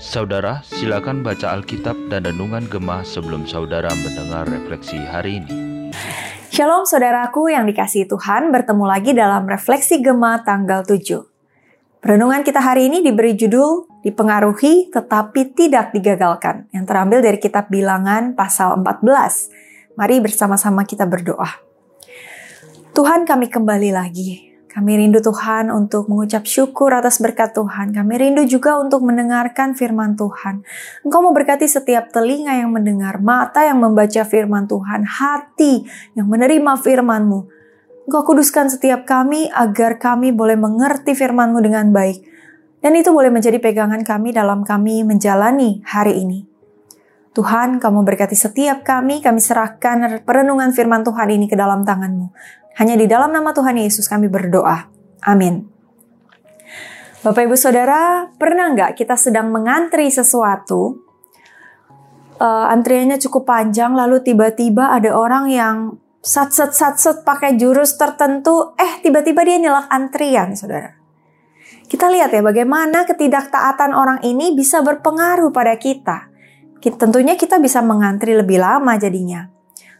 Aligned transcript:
Saudara, 0.00 0.64
silakan 0.64 1.20
baca 1.20 1.52
Alkitab 1.52 2.08
dan 2.08 2.24
Renungan 2.24 2.64
Gemah 2.64 3.04
sebelum 3.04 3.44
saudara 3.44 3.92
mendengar 3.92 4.48
refleksi 4.48 4.96
hari 4.96 5.44
ini. 5.44 5.52
Shalom 6.48 6.88
saudaraku 6.88 7.52
yang 7.52 7.68
dikasihi 7.68 8.08
Tuhan, 8.08 8.48
bertemu 8.48 8.84
lagi 8.88 9.12
dalam 9.12 9.44
Refleksi 9.44 10.00
Gemah 10.00 10.40
tanggal 10.40 10.80
7. 10.80 12.08
Renungan 12.08 12.40
kita 12.40 12.64
hari 12.64 12.88
ini 12.88 13.04
diberi 13.04 13.36
judul 13.36 13.84
Dipengaruhi 14.00 14.88
tetapi 14.88 15.52
tidak 15.52 15.92
digagalkan 15.92 16.72
yang 16.72 16.88
terambil 16.88 17.20
dari 17.20 17.36
kitab 17.36 17.68
Bilangan 17.68 18.32
pasal 18.32 18.80
14. 18.80 19.92
Mari 19.92 20.24
bersama-sama 20.24 20.88
kita 20.88 21.04
berdoa. 21.04 21.60
Tuhan 22.96 23.28
kami 23.28 23.52
kembali 23.52 23.92
lagi 23.92 24.49
kami 24.70 25.02
rindu 25.02 25.18
Tuhan 25.18 25.66
untuk 25.74 26.06
mengucap 26.06 26.46
syukur 26.46 26.94
atas 26.94 27.18
berkat 27.18 27.50
Tuhan. 27.58 27.90
Kami 27.90 28.14
rindu 28.14 28.46
juga 28.46 28.78
untuk 28.78 29.02
mendengarkan 29.02 29.74
firman 29.74 30.14
Tuhan. 30.14 30.62
Engkau 31.02 31.26
memberkati 31.26 31.66
setiap 31.66 32.14
telinga 32.14 32.54
yang 32.54 32.70
mendengar, 32.70 33.18
mata 33.18 33.66
yang 33.66 33.82
membaca 33.82 34.22
firman 34.22 34.70
Tuhan, 34.70 35.02
hati 35.02 35.82
yang 36.14 36.30
menerima 36.30 36.78
firman-Mu. 36.78 37.40
Engkau 38.06 38.22
kuduskan 38.22 38.70
setiap 38.70 39.10
kami 39.10 39.50
agar 39.50 39.98
kami 39.98 40.30
boleh 40.30 40.54
mengerti 40.54 41.18
firman-Mu 41.18 41.58
dengan 41.58 41.90
baik. 41.90 42.22
Dan 42.78 42.94
itu 42.94 43.10
boleh 43.10 43.34
menjadi 43.34 43.58
pegangan 43.58 44.06
kami 44.06 44.30
dalam 44.30 44.62
kami 44.62 45.02
menjalani 45.02 45.82
hari 45.82 46.22
ini. 46.22 46.46
Tuhan, 47.30 47.78
kamu 47.78 48.02
berkati 48.02 48.34
setiap 48.34 48.82
kami, 48.82 49.22
kami 49.22 49.38
serahkan 49.38 50.26
perenungan 50.26 50.74
firman 50.74 51.06
Tuhan 51.06 51.30
ini 51.30 51.46
ke 51.46 51.54
dalam 51.54 51.86
tangan-Mu. 51.86 52.26
Hanya 52.78 52.94
di 52.94 53.10
dalam 53.10 53.34
nama 53.34 53.50
Tuhan 53.50 53.80
Yesus 53.80 54.06
kami 54.06 54.30
berdoa. 54.30 54.86
Amin. 55.26 55.66
Bapak 57.20 57.44
Ibu 57.44 57.56
Saudara, 57.58 58.32
pernah 58.40 58.72
nggak 58.72 58.96
kita 58.96 59.12
sedang 59.12 59.52
mengantri 59.52 60.08
sesuatu, 60.08 61.04
uh, 62.40 62.72
antriannya 62.72 63.20
cukup 63.20 63.44
panjang, 63.44 63.92
lalu 63.92 64.24
tiba-tiba 64.24 64.88
ada 64.88 65.12
orang 65.12 65.52
yang 65.52 65.76
sat 66.24 66.56
sat 66.56 66.72
sat 66.72 66.96
sat 66.96 67.20
pakai 67.20 67.60
jurus 67.60 68.00
tertentu, 68.00 68.72
eh 68.80 69.04
tiba-tiba 69.04 69.44
dia 69.44 69.60
nyelak 69.60 69.92
antrian, 69.92 70.56
saudara. 70.56 70.96
Kita 71.90 72.06
lihat 72.06 72.30
ya 72.30 72.40
bagaimana 72.40 73.02
ketidaktaatan 73.02 73.92
orang 73.92 74.22
ini 74.22 74.54
bisa 74.54 74.80
berpengaruh 74.80 75.50
pada 75.50 75.74
kita. 75.76 76.30
Tentunya 76.80 77.36
kita 77.36 77.60
bisa 77.60 77.84
mengantri 77.84 78.32
lebih 78.32 78.62
lama 78.62 78.96
jadinya. 78.96 79.50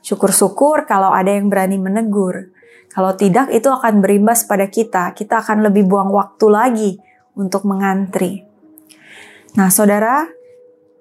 Syukur-syukur 0.01 0.89
kalau 0.89 1.13
ada 1.13 1.35
yang 1.35 1.53
berani 1.53 1.77
menegur. 1.77 2.57
Kalau 2.91 3.15
tidak, 3.15 3.55
itu 3.55 3.71
akan 3.71 4.03
berimbas 4.03 4.43
pada 4.45 4.67
kita. 4.67 5.15
Kita 5.15 5.41
akan 5.41 5.71
lebih 5.71 5.87
buang 5.87 6.11
waktu 6.11 6.47
lagi 6.51 6.93
untuk 7.39 7.63
mengantri. 7.63 8.43
Nah, 9.55 9.71
saudara, 9.71 10.27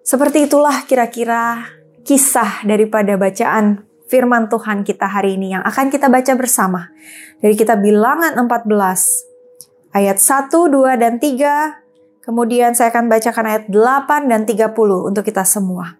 seperti 0.05 0.49
itulah 0.49 0.85
kira-kira 0.89 1.69
kisah 2.05 2.65
daripada 2.65 3.13
bacaan 3.17 3.85
firman 4.09 4.49
Tuhan 4.49 4.81
kita 4.81 5.05
hari 5.05 5.37
ini 5.37 5.53
yang 5.53 5.61
akan 5.61 5.93
kita 5.93 6.09
baca 6.09 6.33
bersama. 6.33 6.89
Dari 7.37 7.53
kita 7.53 7.77
bilangan 7.77 8.33
14, 8.41 9.93
ayat 9.93 10.17
1, 10.17 10.49
2, 10.49 10.97
dan 10.97 11.21
3. 11.21 12.25
Kemudian 12.25 12.73
saya 12.73 12.89
akan 12.89 13.05
bacakan 13.05 13.45
ayat 13.45 13.63
8 13.69 14.29
dan 14.29 14.49
30 14.49 14.73
untuk 15.05 15.21
kita 15.21 15.45
semua. 15.45 15.98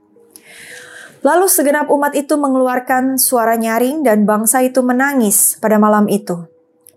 Lalu 1.19 1.51
segenap 1.51 1.91
umat 1.91 2.15
itu 2.15 2.39
mengeluarkan 2.39 3.19
suara 3.19 3.59
nyaring 3.59 4.07
dan 4.07 4.23
bangsa 4.23 4.63
itu 4.63 4.79
menangis 4.79 5.59
pada 5.59 5.75
malam 5.75 6.07
itu. 6.07 6.47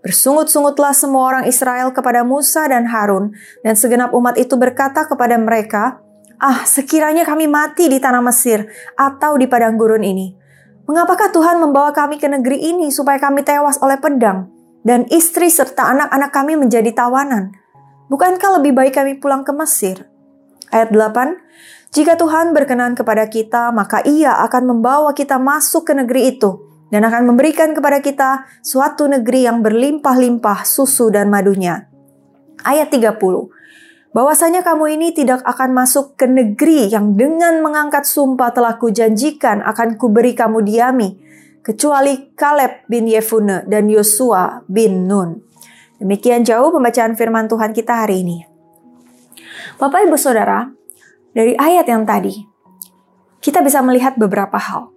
Bersungut-sungutlah 0.03 0.95
semua 0.95 1.31
orang 1.31 1.45
Israel 1.47 1.91
kepada 1.95 2.27
Musa 2.27 2.67
dan 2.67 2.87
Harun, 2.87 3.35
dan 3.63 3.75
segenap 3.75 4.11
umat 4.11 4.35
itu 4.35 4.55
berkata 4.59 5.07
kepada 5.07 5.39
mereka, 5.39 6.03
Ah, 6.43 6.67
sekiranya 6.67 7.23
kami 7.23 7.47
mati 7.47 7.87
di 7.87 8.03
tanah 8.03 8.19
Mesir 8.19 8.67
atau 8.99 9.39
di 9.39 9.47
padang 9.47 9.79
gurun 9.79 10.03
ini. 10.03 10.35
Mengapakah 10.83 11.31
Tuhan 11.31 11.55
membawa 11.63 11.95
kami 11.95 12.19
ke 12.19 12.27
negeri 12.27 12.59
ini 12.59 12.91
supaya 12.91 13.15
kami 13.15 13.47
tewas 13.47 13.79
oleh 13.79 13.95
pedang, 13.95 14.51
dan 14.83 15.07
istri 15.07 15.47
serta 15.47 15.87
anak-anak 15.95 16.31
kami 16.35 16.59
menjadi 16.59 16.91
tawanan? 16.91 17.55
Bukankah 18.11 18.59
lebih 18.59 18.75
baik 18.75 18.99
kami 18.99 19.15
pulang 19.23 19.47
ke 19.47 19.55
Mesir? 19.55 20.11
Ayat 20.67 20.91
8, 20.91 21.39
jika 21.93 22.17
Tuhan 22.17 22.57
berkenan 22.57 22.97
kepada 22.97 23.29
kita, 23.29 23.69
maka 23.69 24.01
Ia 24.01 24.41
akan 24.49 24.73
membawa 24.73 25.13
kita 25.13 25.37
masuk 25.37 25.85
ke 25.85 25.93
negeri 25.93 26.33
itu 26.33 26.65
dan 26.89 27.05
akan 27.05 27.29
memberikan 27.29 27.77
kepada 27.77 28.01
kita 28.01 28.49
suatu 28.65 29.05
negeri 29.05 29.45
yang 29.45 29.61
berlimpah-limpah 29.61 30.65
susu 30.65 31.13
dan 31.13 31.29
madunya. 31.29 31.85
Ayat 32.65 32.89
30. 32.89 33.21
Bahwasanya 34.09 34.65
kamu 34.65 34.97
ini 34.97 35.13
tidak 35.13 35.45
akan 35.45 35.69
masuk 35.73 36.17
ke 36.17 36.25
negeri 36.25 36.89
yang 36.89 37.13
dengan 37.13 37.61
mengangkat 37.61 38.09
sumpah 38.09 38.49
telah 38.49 38.81
kujanjikan 38.81 39.61
akan 39.61 39.93
kuberi 39.93 40.33
kamu 40.33 40.65
diami, 40.65 41.09
kecuali 41.61 42.33
Kaleb 42.33 42.89
bin 42.89 43.05
Yefune 43.05 43.69
dan 43.69 43.85
Yosua 43.85 44.65
bin 44.65 45.05
Nun. 45.05 45.45
Demikian 46.01 46.41
jauh 46.41 46.73
pembacaan 46.73 47.13
firman 47.13 47.45
Tuhan 47.45 47.69
kita 47.69 48.01
hari 48.01 48.25
ini. 48.25 48.37
Bapak 49.77 50.09
Ibu 50.09 50.17
Saudara, 50.17 50.82
dari 51.33 51.57
ayat 51.57 51.89
yang 51.89 52.05
tadi, 52.05 52.45
kita 53.41 53.65
bisa 53.65 53.81
melihat 53.81 54.15
beberapa 54.15 54.55
hal. 54.55 54.93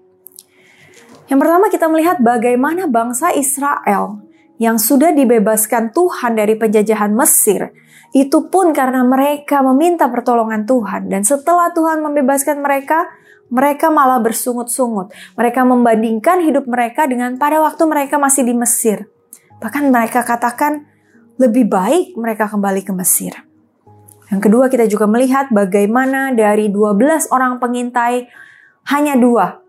Yang 1.27 1.39
pertama 1.43 1.67
kita 1.73 1.87
melihat 1.91 2.23
bagaimana 2.23 2.87
bangsa 2.87 3.35
Israel 3.35 4.23
yang 4.61 4.79
sudah 4.79 5.11
dibebaskan 5.17 5.91
Tuhan 5.91 6.39
dari 6.39 6.55
penjajahan 6.55 7.13
Mesir, 7.17 7.73
itu 8.15 8.47
pun 8.53 8.71
karena 8.77 9.03
mereka 9.03 9.65
meminta 9.65 10.07
pertolongan 10.13 10.69
Tuhan. 10.69 11.09
Dan 11.11 11.25
setelah 11.25 11.75
Tuhan 11.75 12.05
membebaskan 12.05 12.63
mereka, 12.63 13.09
mereka 13.49 13.89
malah 13.89 14.21
bersungut-sungut. 14.21 15.13
Mereka 15.35 15.65
membandingkan 15.65 16.45
hidup 16.45 16.69
mereka 16.69 17.09
dengan 17.09 17.37
pada 17.41 17.65
waktu 17.65 17.83
mereka 17.89 18.17
masih 18.21 18.47
di 18.47 18.55
Mesir. 18.55 19.09
Bahkan 19.59 19.89
mereka 19.89 20.21
katakan, 20.21 20.85
lebih 21.37 21.69
baik 21.69 22.17
mereka 22.17 22.49
kembali 22.49 22.81
ke 22.85 22.93
Mesir. 22.97 23.46
Yang 24.27 24.41
kedua 24.51 24.67
kita 24.67 24.91
juga 24.91 25.07
melihat 25.07 25.47
bagaimana 25.55 26.35
dari 26.35 26.67
12 26.67 27.31
orang 27.31 27.63
pengintai 27.63 28.27
hanya 28.91 29.15
dua, 29.15 29.63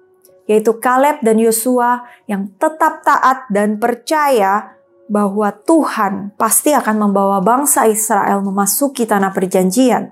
yaitu 0.49 0.77
Kaleb 0.81 1.21
dan 1.21 1.37
Yosua 1.37 2.05
yang 2.25 2.49
tetap 2.57 3.05
taat 3.05 3.45
dan 3.53 3.77
percaya 3.77 4.77
bahwa 5.07 5.53
Tuhan 5.53 6.35
pasti 6.35 6.73
akan 6.73 6.95
membawa 7.09 7.39
bangsa 7.39 7.85
Israel 7.85 8.41
memasuki 8.41 9.05
tanah 9.05 9.31
perjanjian. 9.31 10.11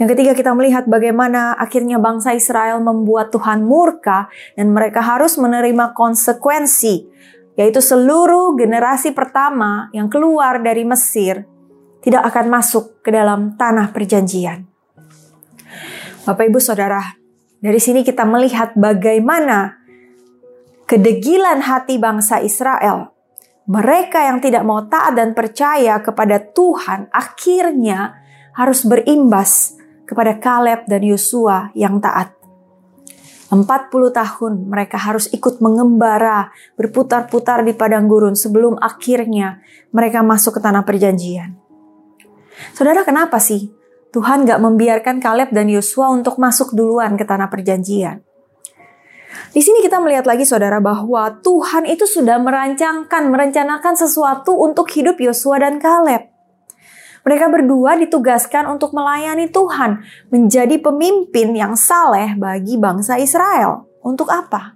Yang 0.00 0.08
ketiga 0.16 0.32
kita 0.34 0.50
melihat 0.56 0.90
bagaimana 0.90 1.54
akhirnya 1.54 2.02
bangsa 2.02 2.34
Israel 2.34 2.82
membuat 2.82 3.30
Tuhan 3.30 3.62
murka 3.62 4.26
dan 4.58 4.74
mereka 4.74 4.98
harus 4.98 5.38
menerima 5.38 5.94
konsekuensi, 5.94 7.06
yaitu 7.54 7.78
seluruh 7.78 8.58
generasi 8.58 9.14
pertama 9.14 9.86
yang 9.94 10.10
keluar 10.10 10.58
dari 10.58 10.82
Mesir 10.82 11.51
tidak 12.02 12.22
akan 12.28 12.46
masuk 12.50 13.00
ke 13.00 13.14
dalam 13.14 13.54
tanah 13.54 13.94
perjanjian. 13.94 14.66
Bapak 16.26 16.50
Ibu 16.50 16.58
Saudara, 16.58 17.02
dari 17.62 17.78
sini 17.78 18.02
kita 18.02 18.26
melihat 18.26 18.74
bagaimana 18.74 19.78
kedegilan 20.90 21.62
hati 21.62 21.96
bangsa 21.96 22.42
Israel. 22.42 23.14
Mereka 23.70 24.26
yang 24.26 24.42
tidak 24.42 24.66
mau 24.66 24.82
taat 24.90 25.14
dan 25.14 25.38
percaya 25.38 26.02
kepada 26.02 26.42
Tuhan 26.42 27.06
akhirnya 27.14 28.18
harus 28.58 28.82
berimbas 28.82 29.78
kepada 30.02 30.36
Kaleb 30.42 30.90
dan 30.90 31.06
Yosua 31.06 31.70
yang 31.78 32.02
taat. 32.02 32.34
40 33.54 33.62
tahun 34.10 34.52
mereka 34.66 34.98
harus 34.98 35.30
ikut 35.30 35.62
mengembara, 35.62 36.50
berputar-putar 36.74 37.62
di 37.62 37.76
padang 37.76 38.10
gurun 38.10 38.34
sebelum 38.34 38.80
akhirnya 38.82 39.62
mereka 39.94 40.26
masuk 40.26 40.58
ke 40.58 40.60
tanah 40.64 40.82
perjanjian. 40.82 41.61
Saudara 42.70 43.02
kenapa 43.02 43.42
sih 43.42 43.74
Tuhan 44.14 44.46
gak 44.46 44.62
membiarkan 44.62 45.18
Kaleb 45.18 45.50
dan 45.50 45.66
Yosua 45.66 46.14
untuk 46.14 46.38
masuk 46.38 46.70
duluan 46.78 47.18
ke 47.18 47.26
tanah 47.26 47.50
perjanjian? 47.50 48.22
Di 49.52 49.60
sini 49.60 49.84
kita 49.84 50.00
melihat 50.00 50.24
lagi 50.28 50.44
saudara 50.48 50.80
bahwa 50.80 51.40
Tuhan 51.44 51.84
itu 51.88 52.08
sudah 52.08 52.40
merancangkan, 52.40 53.28
merencanakan 53.32 53.94
sesuatu 53.96 54.52
untuk 54.56 54.88
hidup 54.92 55.16
Yosua 55.20 55.60
dan 55.60 55.80
Kaleb. 55.80 56.32
Mereka 57.22 57.46
berdua 57.54 57.94
ditugaskan 58.00 58.66
untuk 58.66 58.90
melayani 58.96 59.46
Tuhan, 59.46 60.02
menjadi 60.32 60.74
pemimpin 60.82 61.54
yang 61.54 61.78
saleh 61.78 62.34
bagi 62.34 62.74
bangsa 62.76 63.20
Israel. 63.20 63.86
Untuk 64.02 64.26
apa? 64.26 64.74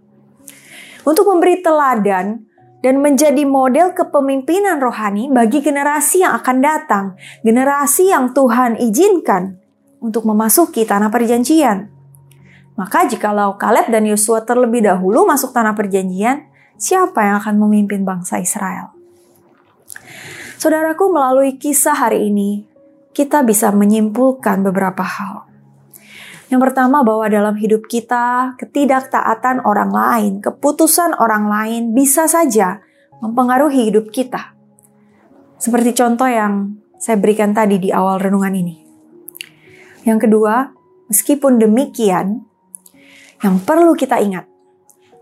Untuk 1.03 1.27
memberi 1.27 1.59
teladan 1.59 2.47
dan 2.84 3.00
menjadi 3.00 3.43
model 3.49 3.96
kepemimpinan 3.96 4.81
rohani 4.81 5.32
bagi 5.32 5.64
generasi 5.64 6.23
yang 6.23 6.37
akan 6.37 6.56
datang, 6.61 7.05
generasi 7.40 8.12
yang 8.12 8.37
Tuhan 8.37 8.76
izinkan 8.81 9.56
untuk 10.00 10.28
memasuki 10.28 10.84
tanah 10.84 11.08
perjanjian. 11.08 11.88
Maka 12.76 13.08
jikalau 13.08 13.56
Kaleb 13.56 13.88
dan 13.88 14.05
Yosua 14.05 14.44
terlebih 14.44 14.84
dahulu 14.84 15.25
masuk 15.25 15.56
tanah 15.56 15.73
perjanjian, 15.73 16.44
siapa 16.76 17.25
yang 17.25 17.40
akan 17.40 17.56
memimpin 17.56 18.05
bangsa 18.05 18.37
Israel? 18.37 18.93
Saudaraku, 20.61 21.08
melalui 21.08 21.56
kisah 21.56 21.96
hari 21.96 22.29
ini, 22.29 22.69
kita 23.17 23.40
bisa 23.40 23.72
menyimpulkan 23.72 24.61
beberapa 24.61 25.00
hal. 25.00 25.49
Yang 26.46 26.60
pertama 26.70 27.02
bahwa 27.02 27.26
dalam 27.26 27.58
hidup 27.58 27.90
kita, 27.90 28.54
ketidaktaatan 28.54 29.66
orang 29.66 29.90
lain, 29.90 30.32
keputusan 30.38 31.19
orang 31.19 31.50
lain 31.50 31.82
bisa 31.90 32.31
saja 32.31 32.78
mempengaruhi 33.19 33.90
hidup 33.90 34.14
kita. 34.14 34.54
Seperti 35.58 35.90
contoh 35.96 36.31
yang 36.31 36.78
saya 37.02 37.19
berikan 37.19 37.50
tadi 37.50 37.82
di 37.82 37.90
awal 37.90 38.22
renungan 38.22 38.54
ini. 38.54 38.76
Yang 40.06 40.31
kedua, 40.31 40.70
meskipun 41.10 41.58
demikian, 41.58 42.46
yang 43.43 43.56
perlu 43.66 43.98
kita 43.98 44.22
ingat 44.22 44.46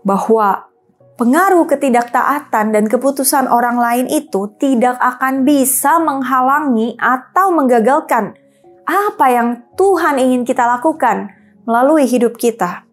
bahwa 0.05 0.69
pengaruh 1.17 1.65
ketidaktaatan 1.65 2.69
dan 2.69 2.85
keputusan 2.85 3.49
orang 3.49 3.81
lain 3.81 4.05
itu 4.13 4.45
tidak 4.61 5.01
akan 5.01 5.41
bisa 5.41 5.97
menghalangi 5.97 6.93
atau 7.01 7.49
menggagalkan 7.49 8.37
apa 8.85 9.25
yang 9.33 9.65
Tuhan 9.73 10.21
ingin 10.21 10.41
kita 10.45 10.65
lakukan 10.69 11.33
melalui 11.65 12.05
hidup 12.05 12.37
kita. 12.37 12.85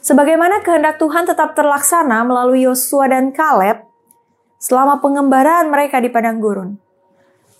Sebagaimana 0.00 0.64
kehendak 0.64 0.96
Tuhan 0.96 1.28
tetap 1.28 1.52
terlaksana 1.52 2.24
melalui 2.24 2.64
Yosua 2.64 3.12
dan 3.12 3.30
Kaleb 3.30 3.84
selama 4.56 4.98
pengembaraan 5.04 5.68
mereka 5.68 6.00
di 6.00 6.08
padang 6.08 6.40
gurun. 6.40 6.80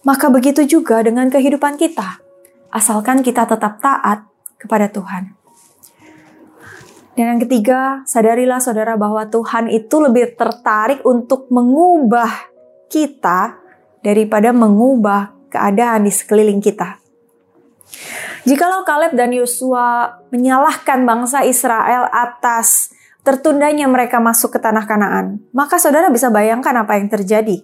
Maka 0.03 0.33
begitu 0.33 0.65
juga 0.65 1.05
dengan 1.05 1.29
kehidupan 1.29 1.77
kita, 1.77 2.25
asalkan 2.73 3.21
kita 3.21 3.45
tetap 3.45 3.83
taat 3.85 4.25
kepada 4.57 4.89
Tuhan. 4.89 5.37
Dan 7.19 7.35
yang 7.35 7.41
ketiga, 7.43 8.07
sadarilah 8.07 8.63
saudara 8.63 8.95
bahwa 8.95 9.27
Tuhan 9.27 9.67
itu 9.75 9.99
lebih 9.99 10.39
tertarik 10.39 11.03
untuk 11.03 11.51
mengubah 11.51 12.31
kita 12.87 13.59
daripada 14.07 14.55
mengubah 14.55 15.35
keadaan 15.51 16.07
di 16.07 16.15
sekeliling 16.15 16.63
kita. 16.63 17.08
Jikalau 18.49 18.87
Kaleb 18.87 19.13
dan 19.19 19.35
Yosua 19.35 20.21
menyalahkan 20.33 21.05
bangsa 21.05 21.45
Israel 21.45 22.09
atas 22.09 22.95
tertundanya 23.27 23.85
mereka 23.85 24.23
masuk 24.23 24.57
ke 24.57 24.59
tanah 24.63 24.89
Kanaan, 24.89 25.45
maka 25.53 25.77
saudara 25.77 26.09
bisa 26.09 26.33
bayangkan 26.33 26.73
apa 26.81 26.97
yang 26.97 27.13
terjadi. 27.13 27.61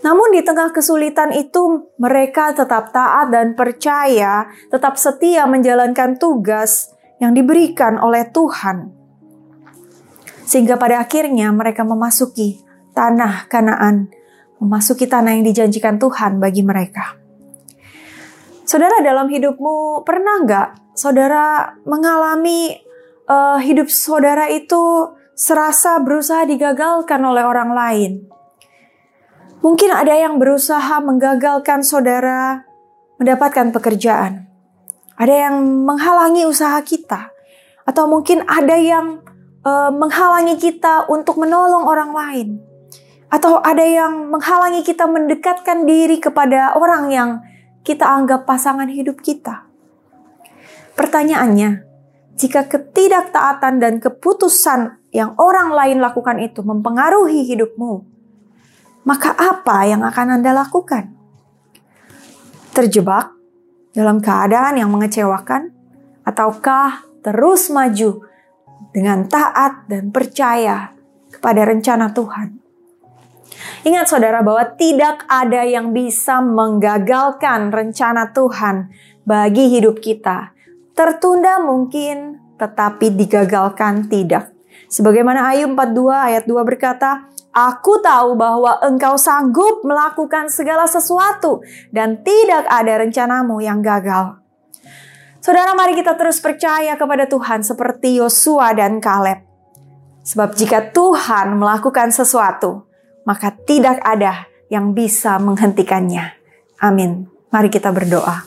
Namun 0.00 0.32
di 0.32 0.40
tengah 0.40 0.72
kesulitan 0.72 1.34
itu 1.36 1.92
mereka 2.00 2.56
tetap 2.56 2.88
taat 2.88 3.28
dan 3.28 3.52
percaya, 3.52 4.48
tetap 4.72 4.96
setia 4.96 5.44
menjalankan 5.44 6.16
tugas 6.16 6.94
yang 7.20 7.36
diberikan 7.36 8.00
oleh 8.00 8.24
Tuhan. 8.32 8.96
Sehingga 10.48 10.80
pada 10.80 11.04
akhirnya 11.04 11.52
mereka 11.52 11.84
memasuki 11.84 12.64
tanah 12.96 13.44
Kanaan, 13.52 14.08
memasuki 14.56 15.04
tanah 15.04 15.36
yang 15.36 15.44
dijanjikan 15.44 16.00
Tuhan 16.00 16.40
bagi 16.40 16.64
mereka. 16.64 17.19
Saudara 18.68 19.02
dalam 19.02 19.26
hidupmu 19.26 20.06
pernah 20.06 20.44
nggak 20.44 20.94
saudara 20.94 21.74
mengalami 21.88 22.76
uh, 23.26 23.58
hidup 23.58 23.88
saudara 23.88 24.46
itu 24.52 25.10
serasa 25.32 25.98
berusaha 25.98 26.44
digagalkan 26.44 27.18
oleh 27.24 27.42
orang 27.42 27.70
lain? 27.72 28.12
Mungkin 29.60 29.92
ada 29.92 30.16
yang 30.16 30.40
berusaha 30.40 31.00
menggagalkan 31.04 31.84
saudara 31.84 32.64
mendapatkan 33.20 33.72
pekerjaan. 33.76 34.48
Ada 35.20 35.48
yang 35.48 35.84
menghalangi 35.84 36.48
usaha 36.48 36.80
kita, 36.80 37.28
atau 37.84 38.08
mungkin 38.08 38.40
ada 38.48 38.72
yang 38.80 39.20
uh, 39.60 39.92
menghalangi 39.92 40.56
kita 40.56 41.04
untuk 41.12 41.36
menolong 41.36 41.84
orang 41.84 42.16
lain, 42.16 42.48
atau 43.28 43.60
ada 43.60 43.84
yang 43.84 44.32
menghalangi 44.32 44.80
kita 44.80 45.04
mendekatkan 45.04 45.84
diri 45.84 46.16
kepada 46.16 46.72
orang 46.72 47.12
yang 47.12 47.30
kita 47.80 48.04
anggap 48.04 48.44
pasangan 48.44 48.88
hidup 48.88 49.20
kita. 49.24 49.66
Pertanyaannya, 50.96 51.86
jika 52.36 52.68
ketidaktaatan 52.68 53.80
dan 53.80 54.00
keputusan 54.00 55.00
yang 55.12 55.36
orang 55.36 55.72
lain 55.72 55.98
lakukan 56.00 56.40
itu 56.40 56.60
mempengaruhi 56.64 57.44
hidupmu, 57.48 58.04
maka 59.04 59.32
apa 59.32 59.88
yang 59.88 60.04
akan 60.04 60.40
Anda 60.40 60.52
lakukan? 60.52 61.12
Terjebak 62.76 63.32
dalam 63.96 64.22
keadaan 64.22 64.78
yang 64.78 64.92
mengecewakan, 64.92 65.72
ataukah 66.24 67.04
terus 67.24 67.72
maju 67.72 68.24
dengan 68.92 69.26
taat 69.26 69.88
dan 69.88 70.12
percaya 70.12 70.94
kepada 71.32 71.64
rencana 71.64 72.12
Tuhan? 72.12 72.69
Ingat 73.80 74.12
saudara 74.12 74.44
bahwa 74.44 74.76
tidak 74.76 75.24
ada 75.24 75.64
yang 75.64 75.96
bisa 75.96 76.44
menggagalkan 76.44 77.72
rencana 77.72 78.28
Tuhan 78.28 78.92
bagi 79.24 79.72
hidup 79.72 80.04
kita. 80.04 80.52
Tertunda 80.92 81.56
mungkin, 81.64 82.36
tetapi 82.60 83.08
digagalkan 83.16 84.04
tidak. 84.12 84.52
Sebagaimana 84.92 85.48
Ayub 85.56 85.72
42 85.72 86.12
ayat 86.12 86.44
2 86.44 86.60
berkata, 86.60 87.24
Aku 87.56 88.04
tahu 88.04 88.36
bahwa 88.36 88.78
engkau 88.84 89.16
sanggup 89.16 89.80
melakukan 89.80 90.52
segala 90.52 90.84
sesuatu 90.84 91.64
dan 91.88 92.20
tidak 92.20 92.68
ada 92.68 93.00
rencanamu 93.00 93.64
yang 93.64 93.80
gagal. 93.80 94.44
Saudara, 95.40 95.72
mari 95.72 95.96
kita 95.96 96.20
terus 96.20 96.36
percaya 96.36 97.00
kepada 97.00 97.24
Tuhan 97.24 97.64
seperti 97.64 98.20
Yosua 98.20 98.76
dan 98.76 99.00
Kaleb. 99.00 99.40
Sebab 100.20 100.52
jika 100.52 100.92
Tuhan 100.92 101.56
melakukan 101.56 102.12
sesuatu, 102.12 102.89
maka 103.30 103.54
tidak 103.54 104.02
ada 104.02 104.50
yang 104.66 104.90
bisa 104.90 105.38
menghentikannya. 105.38 106.34
Amin. 106.82 107.30
Mari 107.54 107.70
kita 107.70 107.94
berdoa. 107.94 108.42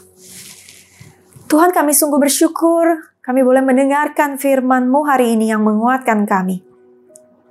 Tuhan 1.48 1.72
kami 1.72 1.96
sungguh 1.96 2.20
bersyukur 2.20 3.14
kami 3.24 3.40
boleh 3.40 3.64
mendengarkan 3.64 4.36
firman-Mu 4.36 5.08
hari 5.08 5.40
ini 5.40 5.48
yang 5.48 5.64
menguatkan 5.64 6.28
kami. 6.28 6.60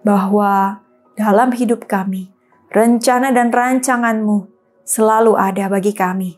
Bahwa 0.05 0.85
dalam 1.17 1.49
hidup 1.57 1.89
kami. 1.89 2.29
Rencana 2.73 3.33
dan 3.33 3.49
rancanganmu 3.53 4.49
selalu 4.85 5.37
ada 5.37 5.69
bagi 5.73 5.93
kami. 5.93 6.37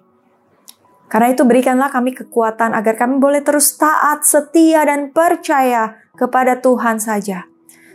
Karena 1.06 1.30
itu 1.30 1.46
berikanlah 1.46 1.94
kami 1.94 2.10
kekuatan 2.10 2.74
agar 2.74 2.98
kami 2.98 3.22
boleh 3.22 3.42
terus 3.42 3.74
taat, 3.78 4.26
setia, 4.26 4.82
dan 4.82 5.14
percaya 5.14 5.94
kepada 6.18 6.58
Tuhan 6.58 6.98
saja. 6.98 7.46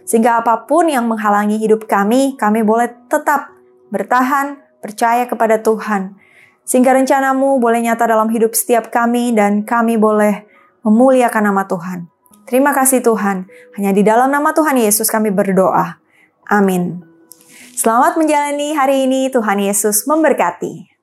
Sehingga 0.10 0.42
apa 0.42 0.66
pun 0.66 0.90
yang 0.90 1.06
menghalangi 1.06 1.62
hidup 1.62 1.86
kami, 1.86 2.34
kami 2.34 2.66
boleh 2.66 2.90
tetap 3.06 3.54
bertahan, 3.94 4.58
percaya 4.82 5.30
kepada 5.30 5.62
Tuhan. 5.62 6.18
Sehingga 6.66 6.98
rencanamu 6.98 7.62
boleh 7.62 7.86
nyata 7.86 8.10
dalam 8.10 8.34
hidup 8.34 8.58
setiap 8.58 8.90
kami 8.90 9.38
dan 9.38 9.62
kami 9.62 10.02
boleh 10.02 10.50
memuliakan 10.82 11.54
nama 11.54 11.70
Tuhan. 11.70 12.10
Terima 12.50 12.74
kasih 12.74 13.06
Tuhan. 13.06 13.46
Hanya 13.78 13.94
di 13.94 14.02
dalam 14.02 14.34
nama 14.34 14.50
Tuhan 14.50 14.82
Yesus 14.82 15.14
kami 15.14 15.30
berdoa. 15.30 16.02
Amin. 16.50 17.06
Selamat 17.78 18.18
menjalani 18.18 18.74
hari 18.74 19.06
ini, 19.06 19.30
Tuhan 19.30 19.62
Yesus 19.62 20.10
memberkati. 20.10 20.99